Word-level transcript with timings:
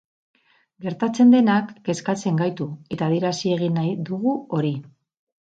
Gertatzen 0.85 1.33
denak 1.35 1.69
kezkatzen 1.89 2.41
gaitu, 2.41 2.67
eta 2.97 3.11
adierazi 3.11 3.53
egin 3.59 3.79
nahi 3.81 3.95
dugu 4.11 4.35
hori. 4.59 4.75